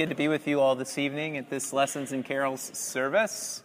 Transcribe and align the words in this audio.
good 0.00 0.08
to 0.08 0.14
be 0.14 0.28
with 0.28 0.48
you 0.48 0.58
all 0.62 0.74
this 0.74 0.96
evening 0.96 1.36
at 1.36 1.50
this 1.50 1.74
Lessons 1.74 2.12
and 2.12 2.24
Carols 2.24 2.70
service. 2.72 3.62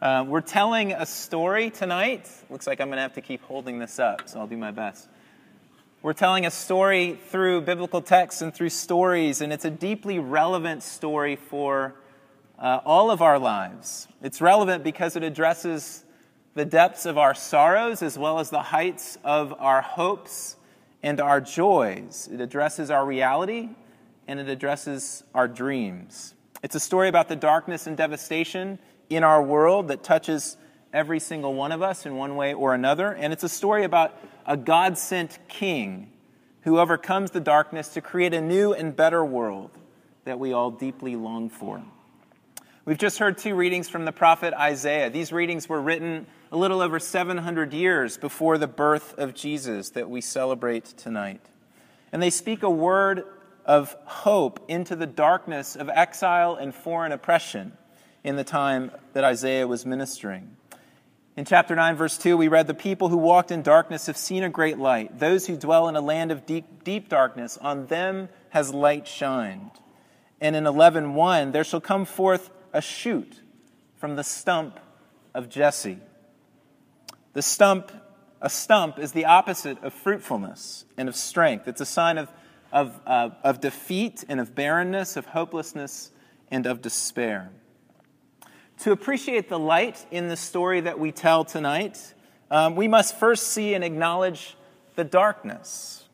Uh, 0.00 0.24
we're 0.26 0.40
telling 0.40 0.92
a 0.92 1.04
story 1.04 1.68
tonight. 1.68 2.30
Looks 2.48 2.66
like 2.66 2.80
I'm 2.80 2.88
going 2.88 2.96
to 2.96 3.02
have 3.02 3.12
to 3.12 3.20
keep 3.20 3.42
holding 3.42 3.78
this 3.78 3.98
up, 3.98 4.26
so 4.26 4.40
I'll 4.40 4.46
do 4.46 4.56
my 4.56 4.70
best. 4.70 5.06
We're 6.00 6.14
telling 6.14 6.46
a 6.46 6.50
story 6.50 7.18
through 7.28 7.60
biblical 7.60 8.00
texts 8.00 8.40
and 8.40 8.54
through 8.54 8.70
stories, 8.70 9.42
and 9.42 9.52
it's 9.52 9.66
a 9.66 9.70
deeply 9.70 10.18
relevant 10.18 10.82
story 10.82 11.36
for 11.36 11.94
uh, 12.58 12.80
all 12.86 13.10
of 13.10 13.20
our 13.20 13.38
lives. 13.38 14.08
It's 14.22 14.40
relevant 14.40 14.82
because 14.82 15.14
it 15.14 15.22
addresses 15.22 16.06
the 16.54 16.64
depths 16.64 17.04
of 17.04 17.18
our 17.18 17.34
sorrows 17.34 18.00
as 18.00 18.16
well 18.16 18.38
as 18.38 18.48
the 18.48 18.62
heights 18.62 19.18
of 19.24 19.52
our 19.58 19.82
hopes 19.82 20.56
and 21.02 21.20
our 21.20 21.42
joys. 21.42 22.30
It 22.32 22.40
addresses 22.40 22.90
our 22.90 23.04
reality 23.04 23.68
and 24.28 24.40
it 24.40 24.48
addresses 24.48 25.24
our 25.34 25.48
dreams. 25.48 26.34
It's 26.62 26.74
a 26.74 26.80
story 26.80 27.08
about 27.08 27.28
the 27.28 27.36
darkness 27.36 27.86
and 27.86 27.96
devastation 27.96 28.78
in 29.08 29.22
our 29.22 29.42
world 29.42 29.88
that 29.88 30.02
touches 30.02 30.56
every 30.92 31.20
single 31.20 31.54
one 31.54 31.72
of 31.72 31.82
us 31.82 32.06
in 32.06 32.16
one 32.16 32.36
way 32.36 32.54
or 32.54 32.74
another. 32.74 33.12
And 33.12 33.32
it's 33.32 33.44
a 33.44 33.48
story 33.48 33.84
about 33.84 34.18
a 34.46 34.56
God 34.56 34.98
sent 34.98 35.38
king 35.48 36.10
who 36.62 36.78
overcomes 36.78 37.30
the 37.30 37.40
darkness 37.40 37.88
to 37.90 38.00
create 38.00 38.34
a 38.34 38.40
new 38.40 38.72
and 38.72 38.96
better 38.96 39.24
world 39.24 39.70
that 40.24 40.38
we 40.38 40.52
all 40.52 40.70
deeply 40.70 41.14
long 41.14 41.48
for. 41.48 41.82
We've 42.84 42.98
just 42.98 43.18
heard 43.18 43.38
two 43.38 43.54
readings 43.54 43.88
from 43.88 44.04
the 44.04 44.12
prophet 44.12 44.54
Isaiah. 44.54 45.10
These 45.10 45.32
readings 45.32 45.68
were 45.68 45.80
written 45.80 46.26
a 46.50 46.56
little 46.56 46.80
over 46.80 46.98
700 46.98 47.72
years 47.72 48.16
before 48.16 48.58
the 48.58 48.66
birth 48.66 49.14
of 49.18 49.34
Jesus 49.34 49.90
that 49.90 50.08
we 50.08 50.20
celebrate 50.20 50.84
tonight. 50.84 51.40
And 52.12 52.22
they 52.22 52.30
speak 52.30 52.62
a 52.62 52.70
word 52.70 53.24
of 53.66 53.96
hope 54.04 54.64
into 54.68 54.96
the 54.96 55.06
darkness 55.06 55.76
of 55.76 55.90
exile 55.90 56.54
and 56.54 56.74
foreign 56.74 57.12
oppression 57.12 57.72
in 58.24 58.36
the 58.36 58.44
time 58.44 58.90
that 59.12 59.24
Isaiah 59.24 59.66
was 59.66 59.84
ministering. 59.84 60.56
In 61.36 61.44
chapter 61.44 61.76
9, 61.76 61.96
verse 61.96 62.16
2, 62.16 62.36
we 62.36 62.48
read, 62.48 62.66
The 62.66 62.74
people 62.74 63.08
who 63.08 63.18
walked 63.18 63.50
in 63.50 63.60
darkness 63.60 64.06
have 64.06 64.16
seen 64.16 64.42
a 64.42 64.48
great 64.48 64.78
light. 64.78 65.18
Those 65.18 65.46
who 65.46 65.56
dwell 65.56 65.86
in 65.88 65.96
a 65.96 66.00
land 66.00 66.30
of 66.32 66.46
deep, 66.46 66.82
deep 66.82 67.10
darkness, 67.10 67.58
on 67.58 67.86
them 67.86 68.30
has 68.50 68.72
light 68.72 69.06
shined. 69.06 69.72
And 70.40 70.56
in 70.56 70.64
11.1, 70.64 71.52
there 71.52 71.64
shall 71.64 71.80
come 71.80 72.06
forth 72.06 72.50
a 72.72 72.80
shoot 72.80 73.42
from 73.96 74.16
the 74.16 74.24
stump 74.24 74.80
of 75.34 75.50
Jesse. 75.50 75.98
The 77.34 77.42
stump, 77.42 77.92
a 78.40 78.48
stump 78.48 78.98
is 78.98 79.12
the 79.12 79.26
opposite 79.26 79.82
of 79.82 79.92
fruitfulness 79.92 80.86
and 80.96 81.06
of 81.06 81.16
strength. 81.16 81.68
It's 81.68 81.82
a 81.82 81.86
sign 81.86 82.16
of 82.16 82.30
of, 82.72 83.00
uh, 83.06 83.30
of 83.42 83.60
defeat 83.60 84.24
and 84.28 84.40
of 84.40 84.54
barrenness, 84.54 85.16
of 85.16 85.26
hopelessness 85.26 86.10
and 86.50 86.66
of 86.66 86.82
despair. 86.82 87.50
To 88.80 88.92
appreciate 88.92 89.48
the 89.48 89.58
light 89.58 90.04
in 90.10 90.28
the 90.28 90.36
story 90.36 90.80
that 90.80 90.98
we 90.98 91.10
tell 91.10 91.44
tonight, 91.44 92.14
um, 92.50 92.76
we 92.76 92.88
must 92.88 93.18
first 93.18 93.48
see 93.48 93.74
and 93.74 93.82
acknowledge 93.82 94.56
the 94.94 95.04
darkness. 95.04 96.04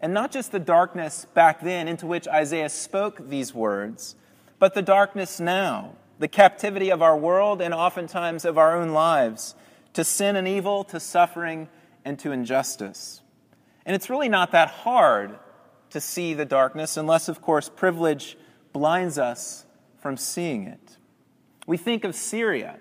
And 0.00 0.12
not 0.12 0.30
just 0.30 0.52
the 0.52 0.58
darkness 0.58 1.26
back 1.32 1.60
then 1.60 1.88
into 1.88 2.06
which 2.06 2.28
Isaiah 2.28 2.68
spoke 2.68 3.28
these 3.28 3.54
words, 3.54 4.16
but 4.58 4.74
the 4.74 4.82
darkness 4.82 5.40
now, 5.40 5.94
the 6.18 6.28
captivity 6.28 6.90
of 6.90 7.00
our 7.00 7.16
world 7.16 7.62
and 7.62 7.72
oftentimes 7.72 8.44
of 8.44 8.58
our 8.58 8.76
own 8.76 8.90
lives 8.90 9.54
to 9.94 10.04
sin 10.04 10.36
and 10.36 10.46
evil, 10.46 10.84
to 10.84 11.00
suffering 11.00 11.68
and 12.04 12.18
to 12.18 12.32
injustice. 12.32 13.22
And 13.86 13.94
it's 13.94 14.08
really 14.08 14.28
not 14.28 14.52
that 14.52 14.70
hard 14.70 15.38
to 15.90 16.00
see 16.00 16.34
the 16.34 16.44
darkness, 16.44 16.96
unless, 16.96 17.28
of 17.28 17.42
course, 17.42 17.68
privilege 17.68 18.36
blinds 18.72 19.18
us 19.18 19.66
from 20.00 20.16
seeing 20.16 20.64
it. 20.64 20.96
We 21.66 21.76
think 21.76 22.04
of 22.04 22.14
Syria. 22.14 22.78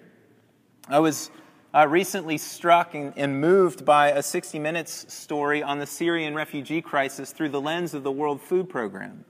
I 0.90 1.00
was 1.00 1.30
uh, 1.74 1.88
recently 1.88 2.38
struck 2.38 2.94
and, 2.94 3.14
and 3.16 3.40
moved 3.40 3.86
by 3.86 4.10
a 4.12 4.22
60 4.22 4.60
Minutes 4.60 5.14
story 5.14 5.64
on 5.64 5.80
the 5.80 5.86
Syrian 5.86 6.36
refugee 6.36 6.82
crisis 6.82 7.32
through 7.32 7.50
the 7.50 7.62
lens 7.62 7.94
of 7.94 8.04
the 8.04 8.12
World 8.12 8.42
Food 8.42 8.70
Program. 8.70 9.26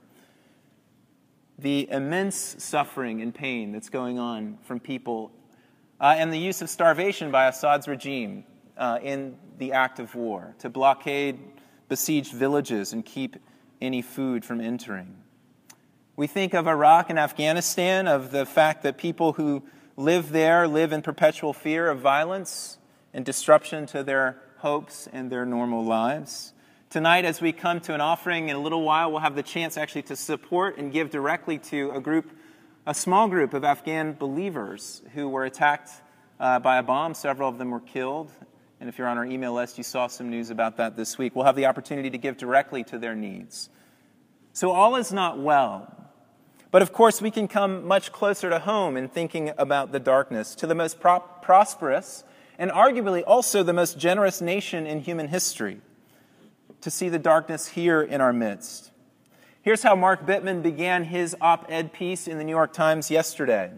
The 1.58 1.88
immense 1.90 2.56
suffering 2.58 3.22
and 3.22 3.34
pain 3.34 3.72
that's 3.72 3.88
going 3.88 4.18
on 4.18 4.58
from 4.62 4.80
people, 4.80 5.30
uh, 6.00 6.16
and 6.18 6.32
the 6.32 6.38
use 6.38 6.60
of 6.62 6.68
starvation 6.68 7.30
by 7.30 7.46
Assad's 7.46 7.86
regime 7.86 8.44
uh, 8.76 8.98
in 9.02 9.36
the 9.58 9.72
act 9.72 10.00
of 10.00 10.14
war 10.14 10.54
to 10.58 10.68
blockade 10.68 11.38
besieged 11.88 12.32
villages 12.32 12.92
and 12.92 13.04
keep 13.04 13.36
any 13.80 14.02
food 14.02 14.44
from 14.44 14.60
entering. 14.60 15.16
We 16.16 16.26
think 16.26 16.54
of 16.54 16.66
Iraq 16.68 17.10
and 17.10 17.18
Afghanistan, 17.18 18.06
of 18.06 18.30
the 18.30 18.46
fact 18.46 18.82
that 18.84 18.96
people 18.96 19.32
who 19.32 19.62
live 19.96 20.30
there 20.30 20.68
live 20.68 20.92
in 20.92 21.02
perpetual 21.02 21.52
fear 21.52 21.90
of 21.90 21.98
violence 21.98 22.78
and 23.12 23.24
disruption 23.24 23.86
to 23.86 24.02
their 24.02 24.40
hopes 24.58 25.08
and 25.12 25.30
their 25.30 25.44
normal 25.44 25.84
lives. 25.84 26.52
Tonight, 26.90 27.24
as 27.24 27.40
we 27.40 27.52
come 27.52 27.80
to 27.80 27.94
an 27.94 28.00
offering, 28.00 28.48
in 28.48 28.56
a 28.56 28.60
little 28.60 28.82
while, 28.82 29.10
we'll 29.10 29.20
have 29.20 29.34
the 29.34 29.42
chance 29.42 29.76
actually 29.76 30.02
to 30.02 30.16
support 30.16 30.78
and 30.78 30.92
give 30.92 31.10
directly 31.10 31.58
to 31.58 31.90
a 31.90 32.00
group, 32.00 32.30
a 32.86 32.94
small 32.94 33.28
group 33.28 33.52
of 33.52 33.64
Afghan 33.64 34.12
believers 34.12 35.02
who 35.14 35.28
were 35.28 35.44
attacked 35.44 35.90
uh, 36.38 36.60
by 36.60 36.76
a 36.78 36.82
bomb. 36.82 37.14
Several 37.14 37.48
of 37.48 37.58
them 37.58 37.72
were 37.72 37.80
killed. 37.80 38.30
And 38.80 38.88
if 38.88 38.98
you're 38.98 39.08
on 39.08 39.18
our 39.18 39.24
email 39.24 39.54
list, 39.54 39.78
you 39.78 39.84
saw 39.84 40.06
some 40.06 40.30
news 40.30 40.50
about 40.50 40.76
that 40.76 40.96
this 40.96 41.16
week. 41.16 41.34
We'll 41.34 41.46
have 41.46 41.56
the 41.56 41.66
opportunity 41.66 42.10
to 42.10 42.18
give 42.18 42.36
directly 42.36 42.84
to 42.84 42.98
their 42.98 43.14
needs. 43.14 43.70
So 44.52 44.70
all 44.70 44.96
is 44.96 45.12
not 45.12 45.38
well. 45.38 45.94
But 46.70 46.82
of 46.82 46.92
course, 46.92 47.22
we 47.22 47.30
can 47.30 47.46
come 47.46 47.86
much 47.86 48.10
closer 48.10 48.50
to 48.50 48.58
home 48.58 48.96
in 48.96 49.08
thinking 49.08 49.52
about 49.56 49.92
the 49.92 50.00
darkness, 50.00 50.54
to 50.56 50.66
the 50.66 50.74
most 50.74 50.98
pro- 51.00 51.20
prosperous 51.20 52.24
and 52.58 52.70
arguably 52.70 53.22
also 53.26 53.62
the 53.62 53.72
most 53.72 53.98
generous 53.98 54.40
nation 54.40 54.86
in 54.86 55.00
human 55.00 55.28
history, 55.28 55.80
to 56.80 56.90
see 56.90 57.08
the 57.08 57.18
darkness 57.18 57.68
here 57.68 58.02
in 58.02 58.20
our 58.20 58.32
midst. 58.32 58.90
Here's 59.62 59.82
how 59.82 59.96
Mark 59.96 60.26
Bittman 60.26 60.62
began 60.62 61.04
his 61.04 61.36
op 61.40 61.66
ed 61.68 61.92
piece 61.92 62.28
in 62.28 62.38
the 62.38 62.44
New 62.44 62.50
York 62.50 62.72
Times 62.72 63.10
yesterday 63.10 63.72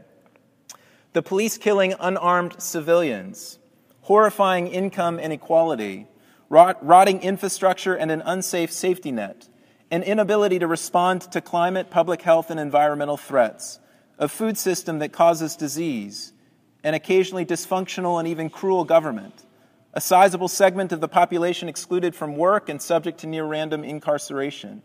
The 1.13 1.23
police 1.23 1.59
killing 1.59 1.95
unarmed 2.01 2.61
civilians, 2.61 3.59
horrifying 4.07 4.69
income 4.69 5.19
inequality, 5.19 6.07
rot- 6.49 6.85
rotting 6.85 7.21
infrastructure, 7.23 7.95
and 7.95 8.11
an 8.11 8.23
unsafe 8.25 8.73
safety 8.73 9.11
net 9.11 9.49
an 9.91 10.03
inability 10.03 10.59
to 10.59 10.67
respond 10.67 11.23
to 11.23 11.41
climate, 11.41 11.91
public 11.91 12.23
health, 12.23 12.51
and 12.51 12.59
environmental 12.59 13.17
threats, 13.17 13.79
a 14.19 14.29
food 14.29 14.59
system 14.59 14.99
that 14.99 15.13
causes 15.13 15.57
disease, 15.57 16.33
an 16.83 16.95
occasionally 16.95 17.47
dysfunctional 17.47 18.19
and 18.19 18.27
even 18.27 18.51
cruel 18.51 18.85
government, 18.85 19.45
a 19.95 20.01
sizable 20.01 20.49
segment 20.49 20.93
of 20.93 21.01
the 21.01 21.09
population 21.09 21.69
excluded 21.69 22.15
from 22.15 22.37
work 22.37 22.69
and 22.69 22.83
subject 22.83 23.19
to 23.19 23.27
near 23.27 23.45
random 23.45 23.85
incarceration. 23.85 24.83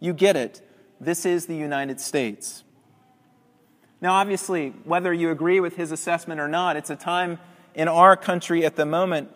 You 0.00 0.12
get 0.12 0.36
it. 0.36 0.66
This 1.00 1.26
is 1.26 1.46
the 1.46 1.56
United 1.56 2.00
States. 2.00 2.64
Now, 4.00 4.14
obviously, 4.14 4.70
whether 4.84 5.12
you 5.12 5.30
agree 5.30 5.60
with 5.60 5.76
his 5.76 5.92
assessment 5.92 6.40
or 6.40 6.48
not, 6.48 6.76
it's 6.76 6.90
a 6.90 6.96
time 6.96 7.38
in 7.78 7.86
our 7.86 8.16
country 8.16 8.64
at 8.64 8.74
the 8.74 8.84
moment 8.84 9.30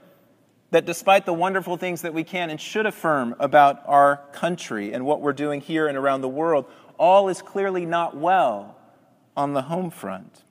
that 0.72 0.84
despite 0.84 1.26
the 1.26 1.32
wonderful 1.32 1.76
things 1.76 2.02
that 2.02 2.12
we 2.12 2.24
can 2.24 2.50
and 2.50 2.60
should 2.60 2.86
affirm 2.86 3.36
about 3.38 3.80
our 3.86 4.16
country 4.32 4.92
and 4.92 5.06
what 5.06 5.20
we're 5.20 5.32
doing 5.32 5.60
here 5.60 5.86
and 5.86 5.96
around 5.96 6.22
the 6.22 6.28
world, 6.28 6.66
all 6.98 7.28
is 7.28 7.40
clearly 7.40 7.86
not 7.86 8.16
well 8.16 8.76
on 9.36 9.52
the 9.52 9.62
home 9.62 9.90
front. 9.90 10.42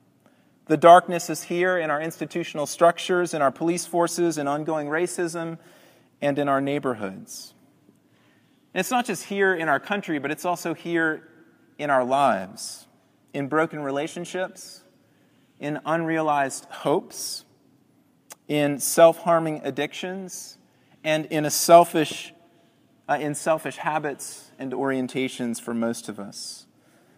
The 0.67 0.77
darkness 0.77 1.29
is 1.29 1.43
here 1.43 1.77
in 1.77 1.91
our 1.91 1.99
institutional 2.01 2.65
structures, 2.65 3.33
in 3.33 3.41
our 3.41 3.51
police 3.51 3.85
forces, 3.85 4.37
in 4.37 4.47
ongoing 4.47 4.87
racism, 4.87 5.57
and 6.21 6.39
in 6.39 6.47
our 6.47 6.61
neighborhoods. 6.61 7.53
And 8.73 8.79
it's 8.79 8.91
not 8.91 9.05
just 9.05 9.25
here 9.25 9.53
in 9.53 9.67
our 9.67 9.81
country, 9.81 10.17
but 10.17 10.31
it's 10.31 10.45
also 10.45 10.73
here 10.73 11.27
in 11.77 11.89
our 11.89 12.05
lives, 12.05 12.87
in 13.33 13.49
broken 13.49 13.81
relationships, 13.81 14.81
in 15.59 15.81
unrealized 15.85 16.65
hopes 16.69 17.43
in 18.47 18.79
self 18.79 19.19
harming 19.19 19.61
addictions, 19.63 20.57
and 21.03 21.25
in, 21.27 21.45
a 21.45 21.51
selfish, 21.51 22.33
uh, 23.09 23.17
in 23.19 23.35
selfish 23.35 23.77
habits 23.77 24.51
and 24.59 24.71
orientations 24.73 25.59
for 25.59 25.73
most 25.73 26.09
of 26.09 26.19
us. 26.19 26.67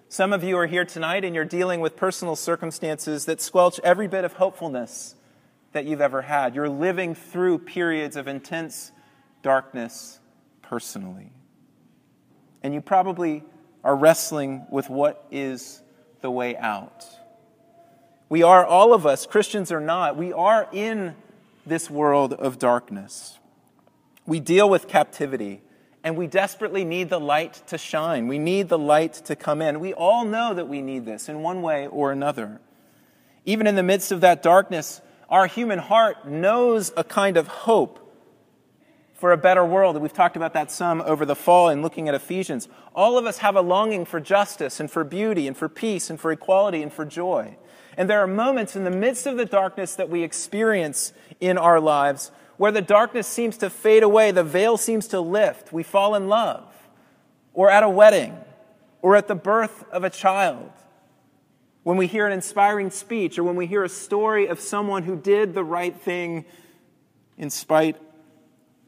Some 0.10 0.32
of 0.32 0.44
you 0.44 0.58
are 0.58 0.68
here 0.68 0.86
tonight 0.86 1.26
and 1.26 1.34
you're 1.34 1.44
dealing 1.44 1.82
with 1.82 1.98
personal 1.98 2.36
circumstances 2.36 3.26
that 3.26 3.42
squelch 3.42 3.80
every 3.84 4.08
bit 4.08 4.24
of 4.24 4.34
hopefulness 4.34 5.16
that 5.72 5.86
you've 5.86 6.02
ever 6.02 6.22
had. 6.22 6.54
You're 6.54 6.70
living 6.70 7.16
through 7.16 7.60
periods 7.60 8.16
of 8.16 8.28
intense 8.28 8.92
darkness 9.42 10.20
personally. 10.62 11.32
And 12.62 12.74
you 12.74 12.82
probably 12.82 13.44
are 13.84 13.96
wrestling 13.96 14.68
with 14.70 14.90
what 14.90 15.26
is 15.32 15.82
the 16.22 16.30
way 16.30 16.56
out. 16.58 17.06
We 18.34 18.42
are, 18.42 18.66
all 18.66 18.96
of 18.96 19.06
us, 19.06 19.28
Christians 19.28 19.72
or 19.72 19.80
not, 19.80 20.18
we 20.18 20.34
are 20.34 20.68
in 20.72 21.14
this 21.68 21.88
world 21.88 22.34
of 22.34 22.58
darkness. 22.58 23.38
We 24.26 24.40
deal 24.40 24.68
with 24.68 24.88
captivity 24.88 25.62
And 26.04 26.18
we 26.18 26.26
desperately 26.26 26.84
need 26.84 27.10
the 27.10 27.20
light 27.20 27.62
to 27.68 27.78
shine. 27.78 28.28
We 28.28 28.40
need 28.40 28.70
the 28.70 28.78
light 28.80 29.14
to 29.26 29.36
come 29.36 29.62
in. 29.62 29.80
We 29.80 29.94
all 29.94 30.26
know 30.26 30.56
that 30.56 30.68
we 30.68 30.82
need 30.82 31.06
this 31.06 31.30
in 31.30 31.44
one 31.44 31.62
way 31.62 31.86
or 31.86 32.12
another. 32.12 32.60
Even 33.46 33.68
in 33.68 33.76
the 33.76 33.84
midst 33.84 34.12
of 34.12 34.22
that 34.22 34.42
darkness, 34.42 35.00
our 35.30 35.46
human 35.46 35.78
heart 35.78 36.28
knows 36.28 36.92
a 36.98 37.04
kind 37.04 37.38
of 37.38 37.48
hope 37.48 38.00
for 39.14 39.32
a 39.32 39.38
better 39.38 39.64
world. 39.64 39.96
We've 39.98 40.12
talked 40.12 40.36
about 40.36 40.54
that 40.54 40.72
some 40.72 41.02
over 41.02 41.24
the 41.24 41.36
fall 41.36 41.70
in 41.70 41.84
looking 41.84 42.10
at 42.10 42.16
Ephesians. 42.16 42.68
All 42.96 43.16
of 43.18 43.28
us 43.28 43.38
have 43.38 43.56
a 43.56 43.62
longing 43.62 44.06
for 44.06 44.20
justice 44.20 44.80
and 44.80 44.90
for 44.90 45.04
beauty 45.04 45.48
and 45.48 45.56
for 45.56 45.70
peace 45.70 46.10
and 46.10 46.20
for 46.20 46.32
equality 46.32 46.82
and 46.82 46.92
for 46.92 47.06
joy. 47.06 47.58
And 47.98 48.10
there 48.10 48.20
are 48.22 48.28
moments 48.28 48.76
in 48.76 48.84
the 48.84 48.92
midst 48.92 49.26
of 49.28 49.38
the 49.38 49.46
darkness 49.46 49.96
that 49.96 50.10
we 50.10 50.24
experience 50.24 51.14
in 51.40 51.58
our 51.58 51.80
lives 51.80 52.32
where 52.58 52.72
the 52.72 52.82
darkness 52.82 53.28
seems 53.28 53.58
to 53.58 53.70
fade 53.70 54.04
away, 54.04 54.32
the 54.32 54.44
veil 54.44 54.78
seems 54.78 55.08
to 55.08 55.20
lift. 55.20 55.74
We 55.74 55.84
fall 55.84 56.16
in 56.16 56.28
love, 56.28 56.64
or 57.54 57.70
at 57.70 57.84
a 57.84 57.90
wedding, 57.90 58.38
or 59.02 59.16
at 59.16 59.28
the 59.28 59.36
birth 59.36 59.86
of 59.92 60.04
a 60.04 60.10
child. 60.10 60.72
When 61.84 61.98
we 61.98 62.08
hear 62.08 62.26
an 62.26 62.32
inspiring 62.32 62.92
speech, 62.92 63.38
or 63.38 63.44
when 63.44 63.56
we 63.56 63.66
hear 63.66 63.84
a 63.84 63.90
story 63.90 64.48
of 64.48 64.60
someone 64.60 65.04
who 65.04 65.16
did 65.16 65.54
the 65.54 65.64
right 65.64 65.96
thing 65.96 66.46
in 67.38 67.50
spite 67.50 67.98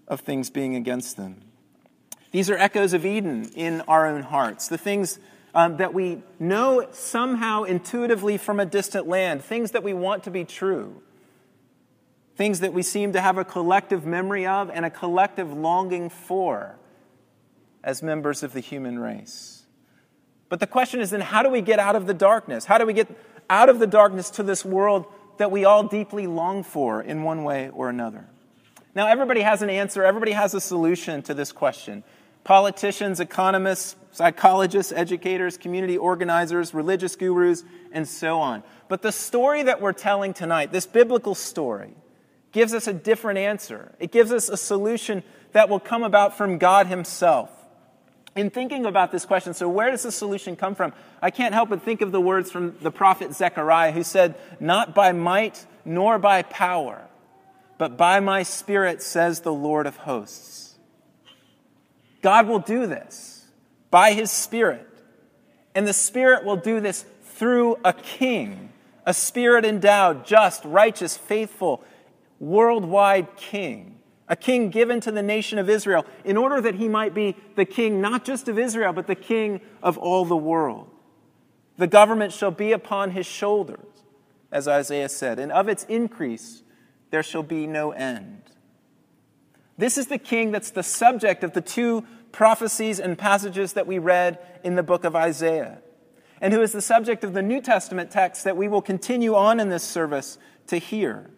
of 0.07 0.21
things 0.21 0.49
being 0.49 0.75
against 0.75 1.17
them. 1.17 1.41
These 2.31 2.49
are 2.49 2.57
echoes 2.57 2.93
of 2.93 3.05
Eden 3.05 3.49
in 3.55 3.81
our 3.81 4.07
own 4.07 4.21
hearts, 4.21 4.67
the 4.67 4.77
things 4.77 5.19
um, 5.55 5.77
that 5.77 5.93
we 5.93 6.21
know 6.37 6.85
somehow 6.91 7.63
intuitively 7.63 8.37
from 8.37 8.59
a 8.59 8.65
distant 8.65 9.07
land, 9.07 9.41
things 9.41 9.71
that 9.71 9.83
we 9.83 9.93
want 9.93 10.25
to 10.25 10.31
be 10.31 10.43
true, 10.43 11.01
things 12.35 12.59
that 12.59 12.73
we 12.73 12.83
seem 12.83 13.13
to 13.13 13.21
have 13.21 13.37
a 13.37 13.45
collective 13.45 14.05
memory 14.05 14.45
of 14.45 14.69
and 14.69 14.85
a 14.85 14.89
collective 14.89 15.53
longing 15.53 16.09
for 16.09 16.75
as 17.83 18.03
members 18.03 18.43
of 18.43 18.51
the 18.51 18.59
human 18.59 18.99
race. 18.99 19.63
But 20.49 20.59
the 20.59 20.67
question 20.67 20.99
is 20.99 21.11
then, 21.11 21.21
how 21.21 21.41
do 21.41 21.49
we 21.49 21.61
get 21.61 21.79
out 21.79 21.95
of 21.95 22.05
the 22.05 22.13
darkness? 22.13 22.65
How 22.65 22.77
do 22.77 22.85
we 22.85 22.93
get 22.93 23.07
out 23.49 23.69
of 23.69 23.79
the 23.79 23.87
darkness 23.87 24.29
to 24.31 24.43
this 24.43 24.65
world 24.65 25.05
that 25.37 25.51
we 25.51 25.63
all 25.63 25.87
deeply 25.87 26.27
long 26.27 26.63
for 26.63 27.01
in 27.01 27.23
one 27.23 27.45
way 27.45 27.69
or 27.69 27.89
another? 27.89 28.25
Now, 28.93 29.07
everybody 29.07 29.41
has 29.41 29.61
an 29.61 29.69
answer, 29.69 30.03
everybody 30.03 30.33
has 30.33 30.53
a 30.53 30.61
solution 30.61 31.21
to 31.23 31.33
this 31.33 31.51
question. 31.51 32.03
Politicians, 32.45 33.19
economists, 33.19 33.95
psychologists, 34.11 34.93
educators, 34.93 35.57
community 35.57 35.97
organizers, 35.97 36.73
religious 36.73 37.15
gurus, 37.15 37.63
and 37.91 38.07
so 38.07 38.39
on. 38.39 38.63
But 38.87 39.01
the 39.01 39.11
story 39.11 39.63
that 39.63 39.81
we're 39.81 39.93
telling 39.93 40.33
tonight, 40.33 40.71
this 40.71 40.85
biblical 40.85 41.35
story, 41.35 41.95
gives 42.51 42.73
us 42.73 42.87
a 42.87 42.93
different 42.93 43.39
answer. 43.39 43.93
It 43.99 44.11
gives 44.11 44.31
us 44.31 44.47
a 44.47 44.57
solution 44.57 45.23
that 45.51 45.69
will 45.69 45.79
come 45.79 46.03
about 46.03 46.37
from 46.37 46.59
God 46.59 46.87
Himself. 46.87 47.49
In 48.35 48.51
thinking 48.51 48.85
about 48.85 49.11
this 49.11 49.25
question, 49.25 49.53
so 49.53 49.67
where 49.67 49.89
does 49.89 50.03
the 50.03 50.11
solution 50.11 50.55
come 50.55 50.75
from? 50.75 50.93
I 51.21 51.31
can't 51.31 51.53
help 51.53 51.69
but 51.69 51.81
think 51.81 52.01
of 52.01 52.11
the 52.11 52.21
words 52.21 52.51
from 52.51 52.75
the 52.79 52.91
prophet 52.91 53.33
Zechariah, 53.33 53.91
who 53.91 54.03
said, 54.03 54.35
Not 54.59 54.93
by 54.93 55.13
might 55.13 55.65
nor 55.83 56.19
by 56.19 56.43
power, 56.43 57.07
but 57.79 57.97
by 57.97 58.19
my 58.19 58.43
Spirit, 58.43 59.01
says 59.01 59.39
the 59.39 59.53
Lord 59.53 59.87
of 59.87 59.97
hosts. 59.97 60.74
God 62.25 62.47
will 62.47 62.57
do 62.57 62.87
this 62.87 63.45
by 63.91 64.13
His 64.13 64.31
Spirit. 64.31 64.89
And 65.75 65.87
the 65.87 65.93
Spirit 65.93 66.43
will 66.43 66.55
do 66.55 66.79
this 66.79 67.05
through 67.21 67.77
a 67.85 67.93
king, 67.93 68.73
a 69.05 69.13
Spirit 69.13 69.63
endowed, 69.63 70.25
just, 70.25 70.65
righteous, 70.65 71.15
faithful, 71.15 71.83
worldwide 72.39 73.35
king, 73.37 73.99
a 74.27 74.35
king 74.35 74.71
given 74.71 74.99
to 75.01 75.11
the 75.11 75.21
nation 75.21 75.59
of 75.59 75.69
Israel 75.69 76.03
in 76.23 76.35
order 76.35 76.59
that 76.61 76.73
he 76.73 76.87
might 76.87 77.13
be 77.13 77.35
the 77.55 77.63
king 77.63 78.01
not 78.01 78.25
just 78.25 78.47
of 78.47 78.57
Israel, 78.57 78.91
but 78.91 79.05
the 79.05 79.13
king 79.13 79.61
of 79.83 79.95
all 79.95 80.25
the 80.25 80.35
world. 80.35 80.89
The 81.77 81.85
government 81.85 82.33
shall 82.33 82.49
be 82.49 82.71
upon 82.71 83.11
his 83.11 83.27
shoulders, 83.27 84.01
as 84.51 84.67
Isaiah 84.67 85.09
said, 85.09 85.37
and 85.37 85.51
of 85.51 85.67
its 85.67 85.83
increase 85.83 86.63
there 87.11 87.21
shall 87.21 87.43
be 87.43 87.67
no 87.67 87.91
end. 87.91 88.41
This 89.77 89.97
is 89.97 90.07
the 90.07 90.17
king 90.17 90.51
that's 90.51 90.71
the 90.71 90.83
subject 90.83 91.43
of 91.43 91.53
the 91.53 91.61
two 91.61 92.05
prophecies 92.31 92.99
and 92.99 93.17
passages 93.17 93.73
that 93.73 93.87
we 93.87 93.99
read 93.99 94.39
in 94.63 94.75
the 94.75 94.83
book 94.83 95.03
of 95.03 95.15
Isaiah, 95.15 95.79
and 96.41 96.53
who 96.53 96.61
is 96.61 96.71
the 96.71 96.81
subject 96.81 97.23
of 97.23 97.33
the 97.33 97.41
New 97.41 97.61
Testament 97.61 98.11
text 98.11 98.43
that 98.43 98.57
we 98.57 98.67
will 98.67 98.81
continue 98.81 99.35
on 99.35 99.59
in 99.59 99.69
this 99.69 99.83
service 99.83 100.37
to 100.67 100.77
hear. 100.77 101.29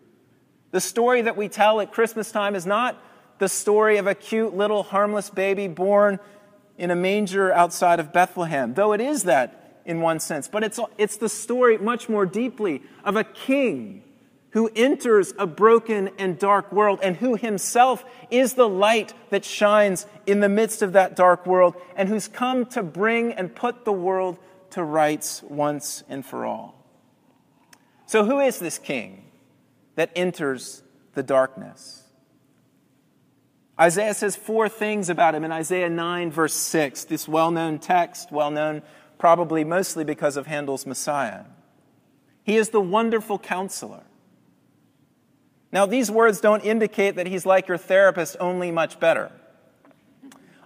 The 0.72 0.82
story 0.82 1.22
that 1.22 1.38
we 1.38 1.50
tell 1.50 1.80
at 1.80 1.92
Christmas 1.92 2.32
time 2.32 2.56
is 2.56 2.66
not 2.66 3.02
the 3.40 3.50
story 3.50 3.98
of 3.98 4.08
a 4.08 4.16
cute 4.16 4.56
little 4.56 4.84
harmless 4.84 5.30
baby 5.30 5.68
born 5.68 6.20
in 6.78 6.92
a 6.92 6.96
manger 6.96 7.52
outside 7.52 8.00
of 8.00 8.14
Bethlehem, 8.14 8.74
though 8.74 8.94
it 8.94 9.02
is 9.02 9.24
that 9.24 9.82
in 9.86 10.02
one 10.02 10.20
sense. 10.20 10.48
But 10.48 10.64
it's, 10.64 10.80
it's 10.98 11.18
the 11.18 11.30
story 11.30 11.78
much 11.78 12.10
more 12.10 12.26
deeply 12.26 12.84
of 13.04 13.16
a 13.16 13.24
king 13.24 14.04
who 14.58 14.72
enters 14.76 15.34
a 15.38 15.46
broken 15.46 16.10
and 16.18 16.40
dark 16.40 16.72
world 16.72 17.00
and 17.04 17.16
who 17.16 17.36
himself 17.36 18.04
is 18.32 18.56
the 18.56 18.68
light 18.68 19.14
that 19.30 19.46
shines 19.46 20.08
in 20.26 20.40
the 20.40 20.50
midst 20.50 20.82
of 20.82 20.94
that 20.94 21.16
dark 21.16 21.46
world 21.46 21.76
and 21.96 22.10
who's 22.10 22.28
come 22.28 22.66
to 22.66 22.82
bring 22.82 23.32
and 23.34 23.56
put 23.56 23.86
the 23.86 23.94
world 23.94 24.38
to 24.72 24.84
rights 24.84 25.44
once 25.44 26.04
and 26.10 26.26
for 26.26 26.46
all. 26.46 26.74
So, 28.08 28.26
who 28.26 28.40
is 28.40 28.60
this 28.60 28.78
king? 28.80 29.28
that 29.98 30.12
enters 30.16 30.84
the 31.16 31.24
darkness. 31.24 32.04
Isaiah 33.80 34.14
says 34.14 34.36
four 34.36 34.70
things 34.70 35.10
about 35.10 35.36
him 35.36 35.44
in 35.44 35.52
Isaiah 35.52 35.90
9, 35.90 36.32
verse 36.32 36.54
6, 36.54 37.06
this 37.06 37.28
well 37.28 37.52
known 37.52 37.80
text, 37.80 38.32
well 38.32 38.50
known 38.50 38.84
probably 39.18 39.64
mostly 39.64 40.04
because 40.04 40.38
of 40.38 40.46
Handel's 40.46 40.86
Messiah. 40.86 41.46
He 42.44 42.56
is 42.58 42.70
the 42.70 42.80
wonderful 42.80 43.40
counselor. 43.40 44.04
Now, 45.78 45.86
these 45.86 46.10
words 46.10 46.42
don't 46.42 46.66
indicate 46.66 47.18
that 47.18 47.28
he's 47.28 47.46
like 47.46 47.68
your 47.68 47.78
therapist, 47.78 48.36
only 48.40 48.72
much 48.72 49.00
better. 49.00 49.32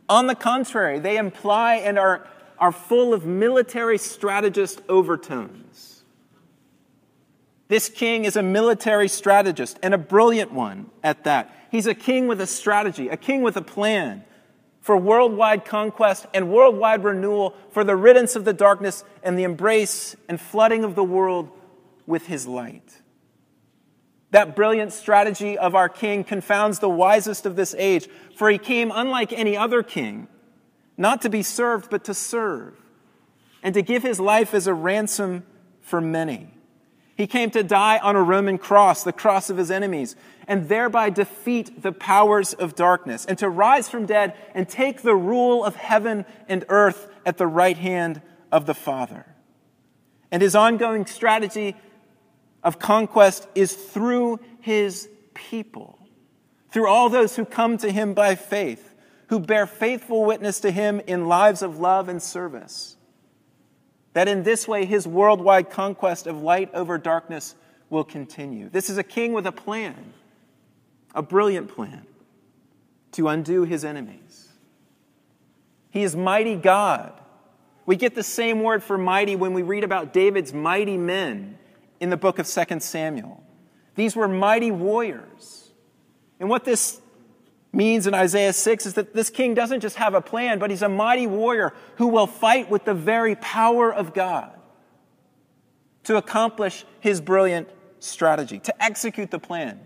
On 0.07 0.27
the 0.27 0.35
contrary, 0.35 0.99
they 0.99 1.17
imply 1.17 1.75
and 1.75 1.99
are, 1.99 2.25
are 2.57 2.71
full 2.71 3.13
of 3.13 3.25
military 3.25 3.97
strategist 3.97 4.81
overtones. 4.87 6.05
This 7.67 7.89
king 7.89 8.23
is 8.23 8.37
a 8.37 8.41
military 8.41 9.09
strategist 9.09 9.77
and 9.83 9.93
a 9.93 9.97
brilliant 9.97 10.53
one 10.53 10.89
at 11.03 11.25
that. 11.25 11.53
He's 11.71 11.87
a 11.87 11.93
king 11.93 12.27
with 12.27 12.39
a 12.39 12.47
strategy, 12.47 13.09
a 13.09 13.17
king 13.17 13.41
with 13.41 13.57
a 13.57 13.61
plan 13.61 14.23
for 14.79 14.95
worldwide 14.95 15.65
conquest 15.65 16.25
and 16.33 16.49
worldwide 16.49 17.03
renewal, 17.03 17.53
for 17.71 17.83
the 17.83 17.97
riddance 17.97 18.37
of 18.37 18.45
the 18.45 18.53
darkness 18.53 19.03
and 19.23 19.37
the 19.37 19.43
embrace 19.43 20.15
and 20.29 20.39
flooding 20.39 20.85
of 20.85 20.95
the 20.95 21.03
world 21.03 21.51
with 22.07 22.27
his 22.27 22.47
light. 22.47 23.00
That 24.31 24.55
brilliant 24.55 24.93
strategy 24.93 25.57
of 25.57 25.75
our 25.75 25.89
king 25.89 26.23
confounds 26.23 26.79
the 26.79 26.89
wisest 26.89 27.45
of 27.45 27.55
this 27.55 27.75
age, 27.77 28.07
for 28.35 28.49
he 28.49 28.57
came 28.57 28.91
unlike 28.93 29.33
any 29.33 29.55
other 29.55 29.83
king, 29.83 30.27
not 30.97 31.21
to 31.21 31.29
be 31.29 31.43
served, 31.43 31.89
but 31.89 32.05
to 32.05 32.13
serve, 32.13 32.73
and 33.61 33.73
to 33.73 33.81
give 33.81 34.03
his 34.03 34.19
life 34.19 34.53
as 34.53 34.67
a 34.67 34.73
ransom 34.73 35.43
for 35.81 35.99
many. 35.99 36.49
He 37.15 37.27
came 37.27 37.51
to 37.51 37.61
die 37.61 37.99
on 37.99 38.15
a 38.15 38.23
Roman 38.23 38.57
cross, 38.57 39.03
the 39.03 39.13
cross 39.13 39.49
of 39.49 39.57
his 39.57 39.69
enemies, 39.69 40.15
and 40.47 40.69
thereby 40.69 41.09
defeat 41.09 41.83
the 41.83 41.91
powers 41.91 42.53
of 42.53 42.73
darkness, 42.73 43.25
and 43.25 43.37
to 43.37 43.49
rise 43.49 43.89
from 43.89 44.05
dead 44.05 44.33
and 44.55 44.67
take 44.67 45.01
the 45.01 45.15
rule 45.15 45.63
of 45.63 45.75
heaven 45.75 46.25
and 46.47 46.65
earth 46.69 47.07
at 47.25 47.37
the 47.37 47.47
right 47.47 47.77
hand 47.77 48.21
of 48.51 48.65
the 48.65 48.73
Father. 48.73 49.25
And 50.31 50.41
his 50.41 50.55
ongoing 50.55 51.05
strategy 51.05 51.75
of 52.63 52.79
conquest 52.79 53.47
is 53.55 53.73
through 53.73 54.39
his 54.59 55.09
people, 55.33 55.97
through 56.69 56.87
all 56.87 57.09
those 57.09 57.35
who 57.35 57.45
come 57.45 57.77
to 57.77 57.91
him 57.91 58.13
by 58.13 58.35
faith, 58.35 58.93
who 59.27 59.39
bear 59.39 59.65
faithful 59.65 60.25
witness 60.25 60.59
to 60.59 60.71
him 60.71 61.01
in 61.07 61.27
lives 61.27 61.61
of 61.61 61.79
love 61.79 62.09
and 62.09 62.21
service. 62.21 62.97
That 64.13 64.27
in 64.27 64.43
this 64.43 64.67
way, 64.67 64.85
his 64.85 65.07
worldwide 65.07 65.69
conquest 65.69 66.27
of 66.27 66.41
light 66.41 66.69
over 66.73 66.97
darkness 66.97 67.55
will 67.89 68.03
continue. 68.03 68.69
This 68.69 68.89
is 68.89 68.97
a 68.97 69.03
king 69.03 69.33
with 69.33 69.47
a 69.47 69.51
plan, 69.51 70.13
a 71.15 71.21
brilliant 71.21 71.69
plan 71.69 72.05
to 73.13 73.27
undo 73.27 73.63
his 73.63 73.83
enemies. 73.83 74.49
He 75.89 76.03
is 76.03 76.15
mighty 76.15 76.55
God. 76.55 77.13
We 77.85 77.95
get 77.95 78.15
the 78.15 78.23
same 78.23 78.63
word 78.63 78.83
for 78.83 78.97
mighty 78.97 79.35
when 79.35 79.53
we 79.53 79.61
read 79.61 79.83
about 79.83 80.13
David's 80.13 80.53
mighty 80.53 80.97
men 80.97 81.57
in 82.01 82.09
the 82.09 82.17
book 82.17 82.39
of 82.39 82.47
2 82.47 82.79
Samuel. 82.79 83.41
These 83.95 84.15
were 84.15 84.27
mighty 84.27 84.71
warriors. 84.71 85.71
And 86.39 86.49
what 86.49 86.65
this 86.65 86.99
means 87.71 88.07
in 88.07 88.13
Isaiah 88.13 88.51
6 88.51 88.85
is 88.87 88.95
that 88.95 89.13
this 89.13 89.29
king 89.29 89.53
doesn't 89.53 89.79
just 89.79 89.95
have 89.95 90.15
a 90.15 90.21
plan, 90.21 90.59
but 90.59 90.71
he's 90.71 90.81
a 90.81 90.89
mighty 90.89 91.27
warrior 91.27 91.73
who 91.97 92.07
will 92.07 92.27
fight 92.27 92.69
with 92.69 92.83
the 92.83 92.95
very 92.95 93.35
power 93.35 93.93
of 93.93 94.13
God 94.13 94.51
to 96.03 96.17
accomplish 96.17 96.83
his 96.99 97.21
brilliant 97.21 97.69
strategy, 97.99 98.57
to 98.59 98.83
execute 98.83 99.29
the 99.29 99.39
plan. 99.39 99.79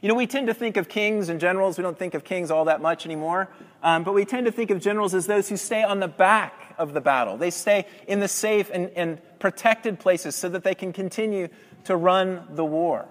You 0.00 0.08
know, 0.08 0.14
we 0.14 0.26
tend 0.26 0.46
to 0.46 0.54
think 0.54 0.78
of 0.78 0.88
kings 0.88 1.28
and 1.28 1.38
generals, 1.38 1.76
we 1.76 1.82
don't 1.82 1.98
think 1.98 2.14
of 2.14 2.24
kings 2.24 2.50
all 2.50 2.64
that 2.64 2.80
much 2.80 3.04
anymore, 3.04 3.50
um, 3.82 4.02
but 4.02 4.14
we 4.14 4.24
tend 4.24 4.46
to 4.46 4.52
think 4.52 4.70
of 4.70 4.80
generals 4.80 5.14
as 5.14 5.26
those 5.26 5.50
who 5.50 5.58
stay 5.58 5.82
on 5.82 6.00
the 6.00 6.08
back 6.08 6.59
of 6.80 6.94
the 6.94 7.00
battle. 7.00 7.36
They 7.36 7.50
stay 7.50 7.86
in 8.08 8.18
the 8.18 8.26
safe 8.26 8.70
and, 8.72 8.90
and 8.96 9.20
protected 9.38 10.00
places 10.00 10.34
so 10.34 10.48
that 10.48 10.64
they 10.64 10.74
can 10.74 10.92
continue 10.92 11.48
to 11.84 11.94
run 11.94 12.42
the 12.50 12.64
war. 12.64 13.06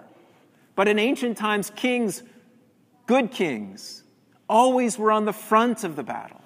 But 0.75 0.87
in 0.87 0.97
ancient 0.97 1.37
times, 1.37 1.71
kings, 1.75 2.23
good 3.05 3.31
kings, 3.31 4.03
always 4.49 4.97
were 4.97 5.11
on 5.11 5.25
the 5.25 5.33
front 5.33 5.83
of 5.83 5.95
the 5.95 6.03
battle. 6.03 6.41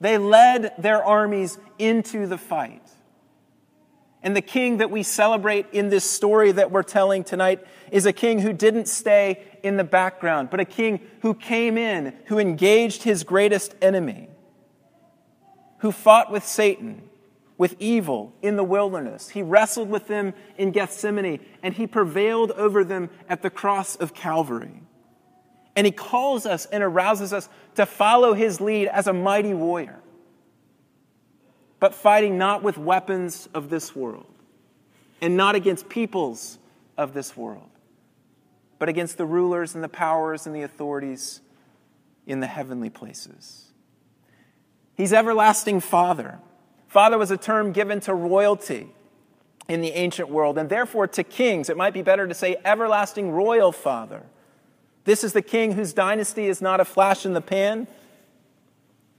They 0.00 0.18
led 0.18 0.74
their 0.78 1.02
armies 1.02 1.58
into 1.78 2.26
the 2.26 2.38
fight. 2.38 2.82
And 4.22 4.36
the 4.36 4.42
king 4.42 4.78
that 4.78 4.90
we 4.90 5.02
celebrate 5.02 5.66
in 5.72 5.88
this 5.88 6.04
story 6.04 6.52
that 6.52 6.70
we're 6.70 6.82
telling 6.82 7.24
tonight 7.24 7.64
is 7.90 8.04
a 8.06 8.12
king 8.12 8.40
who 8.40 8.52
didn't 8.52 8.88
stay 8.88 9.42
in 9.62 9.76
the 9.76 9.84
background, 9.84 10.50
but 10.50 10.60
a 10.60 10.64
king 10.64 11.00
who 11.22 11.32
came 11.32 11.78
in, 11.78 12.12
who 12.26 12.38
engaged 12.38 13.04
his 13.04 13.24
greatest 13.24 13.74
enemy, 13.80 14.28
who 15.78 15.92
fought 15.92 16.30
with 16.30 16.44
Satan, 16.44 17.08
with 17.58 17.76
evil 17.78 18.32
in 18.42 18.56
the 18.56 18.64
wilderness. 18.64 19.30
He 19.30 19.42
wrestled 19.42 19.88
with 19.88 20.08
them 20.08 20.34
in 20.58 20.72
Gethsemane, 20.72 21.40
and 21.62 21.74
he 21.74 21.86
prevailed 21.86 22.52
over 22.52 22.84
them 22.84 23.10
at 23.28 23.42
the 23.42 23.50
cross 23.50 23.96
of 23.96 24.14
Calvary. 24.14 24.82
And 25.74 25.86
he 25.86 25.92
calls 25.92 26.46
us 26.46 26.66
and 26.66 26.82
arouses 26.82 27.32
us 27.32 27.48
to 27.74 27.86
follow 27.86 28.34
his 28.34 28.60
lead 28.60 28.88
as 28.88 29.06
a 29.06 29.12
mighty 29.12 29.54
warrior 29.54 30.00
but 31.78 31.94
fighting 31.94 32.38
not 32.38 32.62
with 32.62 32.78
weapons 32.78 33.48
of 33.54 33.70
this 33.70 33.94
world, 33.94 34.26
and 35.20 35.36
not 35.36 35.54
against 35.54 35.88
peoples 35.88 36.58
of 36.96 37.12
this 37.12 37.36
world, 37.36 37.70
but 38.78 38.88
against 38.88 39.18
the 39.18 39.26
rulers 39.26 39.74
and 39.74 39.84
the 39.84 39.88
powers 39.88 40.46
and 40.46 40.56
the 40.56 40.62
authorities 40.62 41.40
in 42.26 42.40
the 42.40 42.46
heavenly 42.46 42.90
places. 42.90 43.65
He's 44.96 45.12
everlasting 45.12 45.80
Father. 45.80 46.38
Father 46.88 47.18
was 47.18 47.30
a 47.30 47.36
term 47.36 47.72
given 47.72 48.00
to 48.00 48.14
royalty 48.14 48.88
in 49.68 49.80
the 49.80 49.90
ancient 49.90 50.28
world, 50.28 50.58
and 50.58 50.68
therefore 50.68 51.06
to 51.08 51.24
kings. 51.24 51.68
It 51.68 51.76
might 51.76 51.92
be 51.92 52.02
better 52.02 52.26
to 52.26 52.34
say 52.34 52.56
everlasting 52.64 53.30
royal 53.30 53.72
Father. 53.72 54.22
This 55.04 55.22
is 55.22 55.32
the 55.32 55.42
king 55.42 55.72
whose 55.72 55.92
dynasty 55.92 56.46
is 56.46 56.62
not 56.62 56.80
a 56.80 56.84
flash 56.84 57.26
in 57.26 57.32
the 57.32 57.40
pan, 57.40 57.86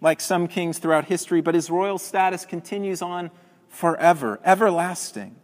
like 0.02 0.22
some 0.22 0.48
kings 0.48 0.80
throughout 0.80 1.06
history, 1.06 1.42
but 1.42 1.56
his 1.56 1.70
royal 1.70 1.98
status 1.98 2.46
continues 2.46 3.02
on 3.02 3.30
forever, 3.68 4.40
everlasting. 4.44 5.36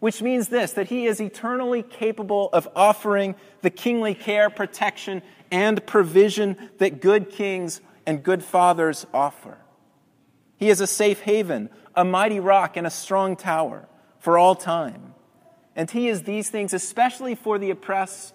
Which 0.00 0.20
means 0.20 0.48
this 0.48 0.72
that 0.72 0.88
he 0.88 1.06
is 1.06 1.20
eternally 1.20 1.82
capable 1.82 2.50
of 2.52 2.68
offering 2.76 3.34
the 3.62 3.70
kingly 3.70 4.14
care, 4.14 4.50
protection, 4.50 5.22
and 5.50 5.84
provision 5.86 6.70
that 6.78 7.00
good 7.00 7.30
kings 7.30 7.80
and 8.06 8.22
good 8.22 8.44
fathers 8.44 9.06
offer. 9.14 9.56
He 10.56 10.70
is 10.70 10.80
a 10.80 10.86
safe 10.86 11.20
haven, 11.20 11.70
a 11.94 12.04
mighty 12.04 12.40
rock, 12.40 12.76
and 12.76 12.86
a 12.86 12.90
strong 12.90 13.36
tower 13.36 13.88
for 14.18 14.38
all 14.38 14.54
time. 14.54 15.14
And 15.76 15.90
he 15.90 16.08
is 16.08 16.22
these 16.22 16.50
things, 16.50 16.72
especially 16.72 17.34
for 17.34 17.58
the 17.58 17.70
oppressed 17.70 18.34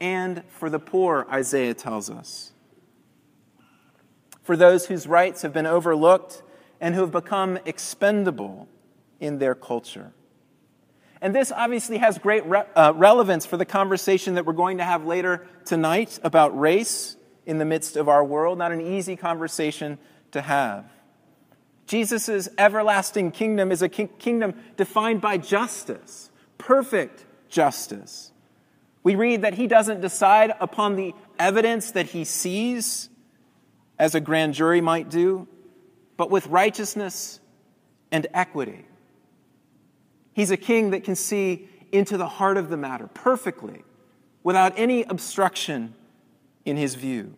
and 0.00 0.42
for 0.48 0.70
the 0.70 0.78
poor, 0.78 1.26
Isaiah 1.30 1.74
tells 1.74 2.10
us 2.10 2.52
for 4.42 4.56
those 4.56 4.86
whose 4.86 5.06
rights 5.06 5.42
have 5.42 5.52
been 5.52 5.66
overlooked 5.66 6.42
and 6.80 6.94
who 6.94 7.02
have 7.02 7.12
become 7.12 7.58
expendable 7.66 8.66
in 9.20 9.38
their 9.38 9.54
culture. 9.54 10.12
And 11.20 11.34
this 11.34 11.52
obviously 11.52 11.98
has 11.98 12.18
great 12.18 12.44
re- 12.46 12.64
uh, 12.74 12.92
relevance 12.96 13.44
for 13.44 13.58
the 13.58 13.66
conversation 13.66 14.34
that 14.34 14.46
we're 14.46 14.54
going 14.54 14.78
to 14.78 14.84
have 14.84 15.04
later 15.04 15.46
tonight 15.66 16.18
about 16.22 16.58
race 16.58 17.16
in 17.44 17.58
the 17.58 17.64
midst 17.64 17.96
of 17.96 18.08
our 18.08 18.24
world. 18.24 18.58
Not 18.58 18.72
an 18.72 18.80
easy 18.80 19.16
conversation 19.16 19.98
to 20.32 20.40
have. 20.40 20.84
Jesus' 21.90 22.48
everlasting 22.56 23.32
kingdom 23.32 23.72
is 23.72 23.82
a 23.82 23.88
ki- 23.88 24.10
kingdom 24.20 24.54
defined 24.76 25.20
by 25.20 25.38
justice, 25.38 26.30
perfect 26.56 27.26
justice. 27.48 28.30
We 29.02 29.16
read 29.16 29.42
that 29.42 29.54
he 29.54 29.66
doesn't 29.66 30.00
decide 30.00 30.52
upon 30.60 30.94
the 30.94 31.16
evidence 31.36 31.90
that 31.90 32.06
he 32.06 32.22
sees, 32.22 33.08
as 33.98 34.14
a 34.14 34.20
grand 34.20 34.54
jury 34.54 34.80
might 34.80 35.10
do, 35.10 35.48
but 36.16 36.30
with 36.30 36.46
righteousness 36.46 37.40
and 38.12 38.24
equity. 38.32 38.86
He's 40.32 40.52
a 40.52 40.56
king 40.56 40.90
that 40.90 41.02
can 41.02 41.16
see 41.16 41.68
into 41.90 42.16
the 42.16 42.28
heart 42.28 42.56
of 42.56 42.68
the 42.68 42.76
matter 42.76 43.08
perfectly, 43.08 43.82
without 44.44 44.74
any 44.76 45.02
obstruction 45.02 45.96
in 46.64 46.76
his 46.76 46.94
view. 46.94 47.34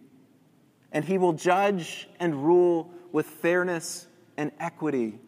And 0.92 1.06
he 1.06 1.16
will 1.16 1.32
judge 1.32 2.06
and 2.20 2.44
rule 2.44 2.90
with 3.12 3.24
fairness 3.24 4.08
and 4.36 4.52
equity 4.58 5.18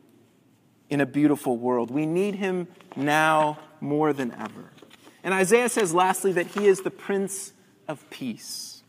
in 0.89 1.01
a 1.01 1.07
beautiful 1.07 1.57
world. 1.57 1.91
We 1.91 2.07
need 2.07 2.37
him 2.37 2.69
now 2.97 3.59
more 3.81 4.13
than 4.13 4.33
ever. 4.33 4.71
And 5.23 5.33
Isaiah 5.33 5.69
says, 5.69 5.95
lastly, 5.95 6.33
that 6.33 6.49
he 6.49 6.67
is 6.67 6.83
the 6.83 6.91
Prince 6.91 7.53
of 7.89 8.09
Peace. 8.11 8.83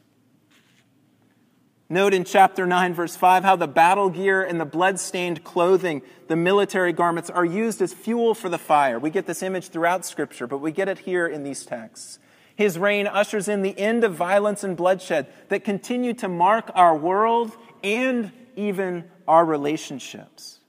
Note 1.88 2.14
in 2.16 2.24
chapter 2.24 2.66
9, 2.66 2.94
verse 2.96 3.16
5, 3.16 3.44
how 3.44 3.56
the 3.56 3.68
battle 3.68 4.10
gear 4.10 4.42
and 4.42 4.60
the 4.60 4.66
blood-stained 4.66 5.44
clothing, 5.44 6.02
the 6.28 6.36
military 6.36 6.92
garments, 6.92 7.30
are 7.30 7.46
used 7.46 7.80
as 7.82 7.94
fuel 7.94 8.34
for 8.34 8.50
the 8.50 8.58
fire. 8.58 8.98
We 8.98 9.12
get 9.12 9.28
this 9.28 9.44
image 9.44 9.70
throughout 9.70 10.04
Scripture, 10.04 10.48
but 10.48 10.58
we 10.58 10.72
get 10.72 10.90
it 10.90 11.00
here 11.00 11.28
in 11.28 11.44
these 11.44 11.64
texts. 11.64 12.18
His 12.56 12.80
reign 12.80 13.06
ushers 13.06 13.48
in 13.48 13.62
the 13.62 13.78
end 13.78 14.04
of 14.04 14.16
violence 14.16 14.64
and 14.64 14.76
bloodshed 14.76 15.28
that 15.50 15.64
continue 15.64 16.14
to 16.16 16.28
mark 16.28 16.72
our 16.74 16.98
world 16.98 17.56
and 17.84 18.32
even 18.56 19.06
our 19.28 19.46
relationships. 19.46 20.60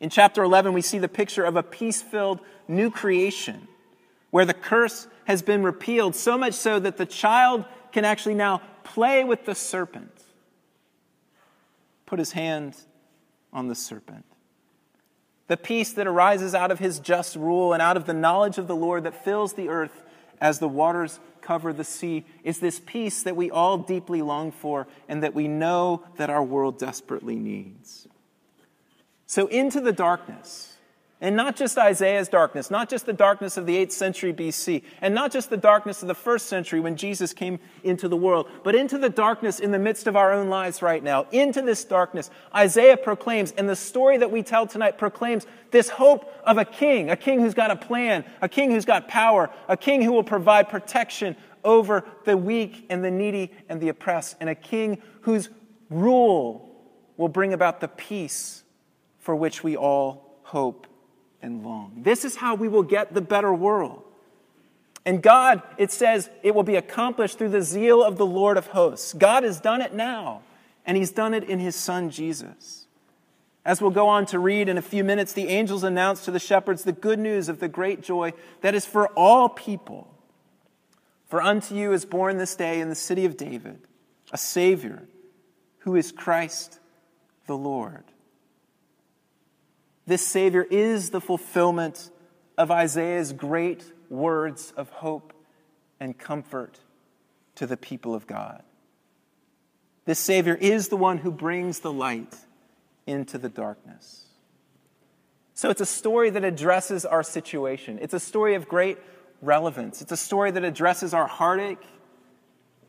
In 0.00 0.10
chapter 0.10 0.42
11, 0.42 0.72
we 0.72 0.82
see 0.82 0.98
the 0.98 1.08
picture 1.08 1.44
of 1.44 1.56
a 1.56 1.62
peace 1.62 2.00
filled 2.00 2.40
new 2.68 2.90
creation 2.90 3.66
where 4.30 4.44
the 4.44 4.54
curse 4.54 5.08
has 5.24 5.42
been 5.42 5.62
repealed, 5.62 6.14
so 6.14 6.38
much 6.38 6.54
so 6.54 6.78
that 6.78 6.96
the 6.96 7.06
child 7.06 7.64
can 7.92 8.04
actually 8.04 8.34
now 8.34 8.60
play 8.84 9.24
with 9.24 9.44
the 9.44 9.54
serpent. 9.54 10.12
Put 12.06 12.18
his 12.18 12.32
hand 12.32 12.76
on 13.52 13.68
the 13.68 13.74
serpent. 13.74 14.24
The 15.48 15.56
peace 15.56 15.92
that 15.92 16.06
arises 16.06 16.54
out 16.54 16.70
of 16.70 16.78
his 16.78 16.98
just 17.00 17.34
rule 17.34 17.72
and 17.72 17.80
out 17.80 17.96
of 17.96 18.04
the 18.04 18.14
knowledge 18.14 18.58
of 18.58 18.68
the 18.68 18.76
Lord 18.76 19.04
that 19.04 19.24
fills 19.24 19.54
the 19.54 19.68
earth 19.68 20.04
as 20.40 20.58
the 20.58 20.68
waters 20.68 21.20
cover 21.40 21.72
the 21.72 21.84
sea 21.84 22.24
is 22.44 22.58
this 22.60 22.80
peace 22.84 23.22
that 23.22 23.36
we 23.36 23.50
all 23.50 23.78
deeply 23.78 24.22
long 24.22 24.50
for 24.52 24.86
and 25.08 25.22
that 25.22 25.34
we 25.34 25.48
know 25.48 26.02
that 26.16 26.30
our 26.30 26.42
world 26.42 26.78
desperately 26.78 27.36
needs. 27.36 28.06
So, 29.26 29.46
into 29.48 29.80
the 29.80 29.92
darkness, 29.92 30.77
and 31.20 31.34
not 31.34 31.56
just 31.56 31.76
Isaiah's 31.76 32.28
darkness, 32.28 32.70
not 32.70 32.88
just 32.88 33.04
the 33.04 33.12
darkness 33.12 33.56
of 33.56 33.66
the 33.66 33.76
8th 33.84 33.90
century 33.90 34.32
BC, 34.32 34.84
and 35.00 35.12
not 35.14 35.32
just 35.32 35.50
the 35.50 35.56
darkness 35.56 36.00
of 36.00 36.08
the 36.08 36.14
first 36.14 36.46
century 36.46 36.78
when 36.78 36.96
Jesus 36.96 37.32
came 37.32 37.58
into 37.82 38.08
the 38.08 38.16
world, 38.16 38.48
but 38.62 38.76
into 38.76 38.98
the 38.98 39.08
darkness 39.08 39.58
in 39.58 39.72
the 39.72 39.80
midst 39.80 40.06
of 40.06 40.14
our 40.14 40.32
own 40.32 40.48
lives 40.48 40.80
right 40.80 41.02
now. 41.02 41.26
Into 41.32 41.60
this 41.62 41.84
darkness, 41.84 42.30
Isaiah 42.54 42.96
proclaims, 42.96 43.50
and 43.52 43.68
the 43.68 43.74
story 43.74 44.16
that 44.18 44.30
we 44.30 44.44
tell 44.44 44.66
tonight 44.66 44.96
proclaims 44.96 45.46
this 45.72 45.88
hope 45.88 46.32
of 46.44 46.56
a 46.56 46.64
king, 46.64 47.10
a 47.10 47.16
king 47.16 47.40
who's 47.40 47.54
got 47.54 47.72
a 47.72 47.76
plan, 47.76 48.24
a 48.40 48.48
king 48.48 48.70
who's 48.70 48.84
got 48.84 49.08
power, 49.08 49.50
a 49.66 49.76
king 49.76 50.02
who 50.02 50.12
will 50.12 50.22
provide 50.22 50.68
protection 50.68 51.34
over 51.64 52.04
the 52.26 52.36
weak 52.36 52.86
and 52.90 53.04
the 53.04 53.10
needy 53.10 53.50
and 53.68 53.80
the 53.80 53.88
oppressed, 53.88 54.36
and 54.40 54.48
a 54.48 54.54
king 54.54 55.02
whose 55.22 55.48
rule 55.90 56.64
will 57.16 57.28
bring 57.28 57.52
about 57.52 57.80
the 57.80 57.88
peace 57.88 58.62
for 59.18 59.34
which 59.34 59.64
we 59.64 59.76
all 59.76 60.38
hope 60.44 60.86
and 61.42 61.64
long. 61.64 61.92
This 62.02 62.24
is 62.24 62.36
how 62.36 62.54
we 62.54 62.68
will 62.68 62.82
get 62.82 63.14
the 63.14 63.20
better 63.20 63.52
world. 63.52 64.04
And 65.04 65.22
God, 65.22 65.62
it 65.78 65.90
says, 65.90 66.28
it 66.42 66.54
will 66.54 66.64
be 66.64 66.76
accomplished 66.76 67.38
through 67.38 67.50
the 67.50 67.62
zeal 67.62 68.02
of 68.02 68.18
the 68.18 68.26
Lord 68.26 68.56
of 68.56 68.68
hosts. 68.68 69.14
God 69.14 69.42
has 69.42 69.60
done 69.60 69.80
it 69.80 69.94
now, 69.94 70.42
and 70.84 70.96
He's 70.96 71.10
done 71.10 71.34
it 71.34 71.44
in 71.44 71.58
His 71.58 71.76
Son, 71.76 72.10
Jesus. 72.10 72.86
As 73.64 73.80
we'll 73.80 73.90
go 73.90 74.08
on 74.08 74.26
to 74.26 74.38
read 74.38 74.68
in 74.68 74.78
a 74.78 74.82
few 74.82 75.04
minutes, 75.04 75.32
the 75.32 75.48
angels 75.48 75.84
announced 75.84 76.24
to 76.24 76.30
the 76.30 76.38
shepherds 76.38 76.84
the 76.84 76.92
good 76.92 77.18
news 77.18 77.48
of 77.48 77.60
the 77.60 77.68
great 77.68 78.02
joy 78.02 78.32
that 78.60 78.74
is 78.74 78.84
for 78.84 79.08
all 79.08 79.48
people. 79.48 80.08
For 81.26 81.42
unto 81.42 81.74
you 81.74 81.92
is 81.92 82.04
born 82.06 82.38
this 82.38 82.56
day 82.56 82.80
in 82.80 82.88
the 82.88 82.94
city 82.94 83.24
of 83.24 83.36
David 83.36 83.80
a 84.32 84.38
Savior 84.38 85.08
who 85.78 85.96
is 85.96 86.12
Christ 86.12 86.80
the 87.46 87.56
Lord. 87.56 88.04
This 90.08 90.26
Savior 90.26 90.66
is 90.70 91.10
the 91.10 91.20
fulfillment 91.20 92.10
of 92.56 92.70
Isaiah's 92.70 93.34
great 93.34 93.84
words 94.08 94.72
of 94.74 94.88
hope 94.88 95.34
and 96.00 96.16
comfort 96.16 96.80
to 97.56 97.66
the 97.66 97.76
people 97.76 98.14
of 98.14 98.26
God. 98.26 98.62
This 100.06 100.18
Savior 100.18 100.54
is 100.54 100.88
the 100.88 100.96
one 100.96 101.18
who 101.18 101.30
brings 101.30 101.80
the 101.80 101.92
light 101.92 102.34
into 103.06 103.36
the 103.36 103.50
darkness. 103.50 104.24
So 105.52 105.68
it's 105.68 105.82
a 105.82 105.86
story 105.86 106.30
that 106.30 106.42
addresses 106.42 107.04
our 107.04 107.22
situation. 107.22 107.98
It's 108.00 108.14
a 108.14 108.20
story 108.20 108.54
of 108.54 108.66
great 108.66 108.96
relevance. 109.42 110.00
It's 110.00 110.12
a 110.12 110.16
story 110.16 110.50
that 110.52 110.64
addresses 110.64 111.12
our 111.12 111.26
heartache 111.26 111.84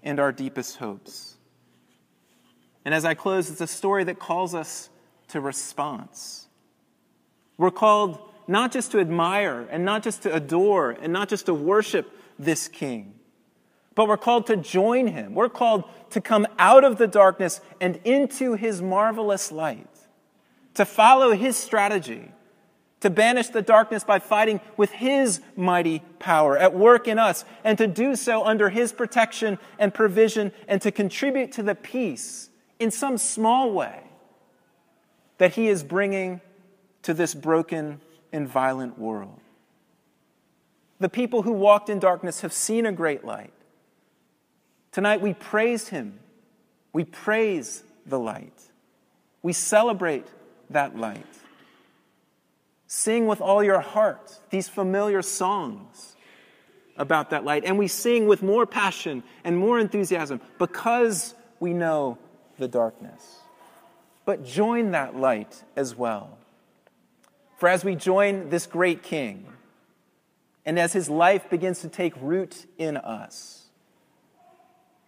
and 0.03 0.21
our 0.21 0.31
deepest 0.31 0.77
hopes. 0.77 1.35
And 2.85 2.93
as 2.95 3.03
I 3.03 3.13
close, 3.13 3.49
it's 3.49 3.59
a 3.59 3.67
story 3.67 4.05
that 4.05 4.19
calls 4.19 4.55
us 4.55 4.89
to 5.27 5.41
response. 5.41 6.45
We're 7.59 7.71
called 7.71 8.17
not 8.47 8.71
just 8.71 8.93
to 8.93 8.99
admire 8.99 9.67
and 9.69 9.83
not 9.83 10.01
just 10.01 10.23
to 10.23 10.33
adore 10.33 10.91
and 10.91 11.11
not 11.11 11.27
just 11.27 11.47
to 11.47 11.53
worship 11.53 12.09
this 12.39 12.69
king, 12.69 13.13
but 13.95 14.07
we're 14.07 14.15
called 14.15 14.47
to 14.47 14.55
join 14.55 15.07
him. 15.07 15.35
We're 15.35 15.49
called 15.49 15.83
to 16.11 16.21
come 16.21 16.47
out 16.57 16.85
of 16.85 16.97
the 16.97 17.05
darkness 17.05 17.59
and 17.81 17.99
into 18.05 18.53
his 18.53 18.81
marvelous 18.81 19.51
light, 19.51 19.89
to 20.75 20.85
follow 20.85 21.33
his 21.33 21.57
strategy, 21.57 22.31
to 23.01 23.09
banish 23.09 23.49
the 23.49 23.61
darkness 23.61 24.05
by 24.05 24.19
fighting 24.19 24.61
with 24.77 24.91
his 24.91 25.41
mighty 25.57 26.01
power 26.17 26.57
at 26.57 26.73
work 26.73 27.09
in 27.09 27.19
us, 27.19 27.43
and 27.65 27.77
to 27.77 27.87
do 27.87 28.15
so 28.15 28.45
under 28.45 28.69
his 28.69 28.93
protection 28.93 29.59
and 29.77 29.93
provision, 29.93 30.53
and 30.65 30.81
to 30.81 30.91
contribute 30.91 31.51
to 31.51 31.63
the 31.63 31.75
peace 31.75 32.49
in 32.79 32.89
some 32.89 33.17
small 33.17 33.73
way 33.73 34.03
that 35.39 35.55
he 35.55 35.67
is 35.67 35.83
bringing 35.83 36.39
to 37.09 37.13
this 37.15 37.33
broken 37.33 37.99
and 38.31 38.47
violent 38.47 38.99
world. 38.99 39.39
The 40.99 41.09
people 41.09 41.41
who 41.41 41.53
walked 41.53 41.89
in 41.89 41.97
darkness 41.97 42.41
have 42.41 42.53
seen 42.53 42.85
a 42.85 42.91
great 42.91 43.25
light. 43.25 43.51
Tonight 44.91 45.19
we 45.19 45.33
praise 45.33 45.87
him. 45.87 46.19
We 46.93 47.05
praise 47.05 47.81
the 48.05 48.19
light. 48.19 48.53
We 49.41 49.53
celebrate 49.53 50.27
that 50.69 50.99
light. 50.99 51.25
Sing 52.85 53.25
with 53.25 53.41
all 53.41 53.63
your 53.63 53.79
heart 53.79 54.37
these 54.51 54.69
familiar 54.69 55.23
songs 55.23 56.15
about 56.95 57.31
that 57.31 57.43
light. 57.43 57.63
And 57.65 57.79
we 57.79 57.87
sing 57.87 58.27
with 58.27 58.43
more 58.43 58.67
passion 58.67 59.23
and 59.43 59.57
more 59.57 59.79
enthusiasm 59.79 60.41
because 60.59 61.33
we 61.59 61.73
know 61.73 62.19
the 62.59 62.67
darkness. 62.67 63.39
But 64.25 64.45
join 64.45 64.91
that 64.91 65.15
light 65.15 65.63
as 65.75 65.95
well. 65.95 66.37
For 67.59 67.67
as 67.67 67.83
we 67.83 67.95
join 67.95 68.47
this 68.47 68.65
great 68.65 69.03
king, 69.03 69.45
and 70.65 70.79
as 70.79 70.93
his 70.93 71.09
life 71.09 71.49
begins 71.49 71.81
to 71.81 71.89
take 71.89 72.13
root 72.21 72.65
in 72.77 72.95
us, 72.95 73.65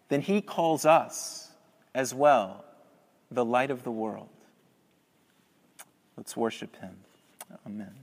then 0.10 0.20
he 0.20 0.42
calls 0.42 0.86
us 0.86 1.50
as 1.96 2.14
well 2.14 2.66
the 3.32 3.46
light 3.46 3.72
of 3.72 3.84
the 3.84 3.92
world. 3.92 4.28
Let's 6.18 6.36
worship 6.36 6.76
him. 6.76 6.98
Amen. 7.66 7.94